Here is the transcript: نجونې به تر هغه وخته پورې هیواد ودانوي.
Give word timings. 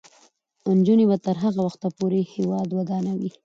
نجونې 0.77 1.05
به 1.09 1.17
تر 1.25 1.35
هغه 1.43 1.59
وخته 1.67 1.87
پورې 1.97 2.19
هیواد 2.33 2.69
ودانوي. 2.71 3.31